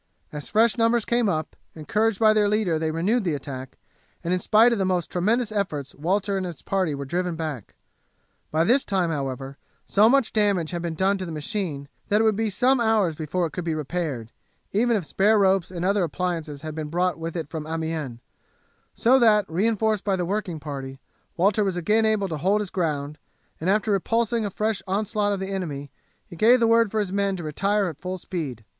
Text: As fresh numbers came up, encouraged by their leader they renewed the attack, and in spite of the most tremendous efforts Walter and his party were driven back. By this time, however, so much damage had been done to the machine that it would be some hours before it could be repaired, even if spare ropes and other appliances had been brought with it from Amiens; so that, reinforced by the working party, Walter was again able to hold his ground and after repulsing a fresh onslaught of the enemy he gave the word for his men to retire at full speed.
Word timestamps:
As 0.31 0.49
fresh 0.49 0.79
numbers 0.79 1.05
came 1.05 1.29
up, 1.29 1.55
encouraged 1.75 2.17
by 2.17 2.33
their 2.33 2.49
leader 2.49 2.79
they 2.79 2.89
renewed 2.89 3.23
the 3.23 3.35
attack, 3.35 3.77
and 4.23 4.33
in 4.33 4.39
spite 4.39 4.73
of 4.73 4.79
the 4.79 4.83
most 4.83 5.11
tremendous 5.11 5.51
efforts 5.51 5.93
Walter 5.93 6.37
and 6.37 6.43
his 6.47 6.63
party 6.63 6.95
were 6.95 7.05
driven 7.05 7.35
back. 7.35 7.75
By 8.49 8.63
this 8.63 8.83
time, 8.83 9.11
however, 9.11 9.59
so 9.85 10.09
much 10.09 10.33
damage 10.33 10.71
had 10.71 10.81
been 10.81 10.95
done 10.95 11.19
to 11.19 11.25
the 11.27 11.31
machine 11.31 11.87
that 12.07 12.19
it 12.19 12.23
would 12.23 12.35
be 12.35 12.49
some 12.49 12.79
hours 12.81 13.13
before 13.15 13.45
it 13.45 13.53
could 13.53 13.63
be 13.63 13.75
repaired, 13.75 14.31
even 14.71 14.95
if 14.97 15.05
spare 15.05 15.37
ropes 15.37 15.69
and 15.69 15.85
other 15.85 16.03
appliances 16.03 16.63
had 16.63 16.73
been 16.73 16.87
brought 16.89 17.19
with 17.19 17.37
it 17.37 17.47
from 17.47 17.67
Amiens; 17.67 18.21
so 18.95 19.19
that, 19.19 19.45
reinforced 19.47 20.03
by 20.03 20.15
the 20.15 20.25
working 20.25 20.59
party, 20.59 20.99
Walter 21.37 21.63
was 21.63 21.77
again 21.77 22.07
able 22.07 22.27
to 22.27 22.37
hold 22.37 22.61
his 22.61 22.71
ground 22.71 23.19
and 23.59 23.69
after 23.69 23.91
repulsing 23.91 24.45
a 24.47 24.49
fresh 24.49 24.81
onslaught 24.87 25.31
of 25.31 25.39
the 25.39 25.51
enemy 25.51 25.91
he 26.25 26.35
gave 26.35 26.59
the 26.59 26.65
word 26.65 26.89
for 26.89 26.99
his 26.99 27.13
men 27.13 27.35
to 27.35 27.43
retire 27.43 27.85
at 27.85 28.01
full 28.01 28.17
speed. 28.17 28.63